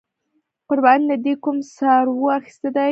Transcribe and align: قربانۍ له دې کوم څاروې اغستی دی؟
قربانۍ 0.69 1.03
له 1.09 1.15
دې 1.25 1.33
کوم 1.43 1.57
څاروې 1.75 2.27
اغستی 2.37 2.69
دی؟ 2.73 2.79